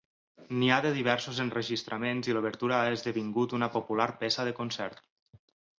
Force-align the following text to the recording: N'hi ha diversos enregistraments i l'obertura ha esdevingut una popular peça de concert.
N'hi 0.61 0.71
ha 0.75 0.79
diversos 0.85 1.41
enregistraments 1.43 2.31
i 2.31 2.35
l'obertura 2.39 2.81
ha 2.87 2.91
esdevingut 2.97 3.57
una 3.61 3.73
popular 3.79 4.13
peça 4.25 4.51
de 4.51 4.61
concert. 4.65 5.07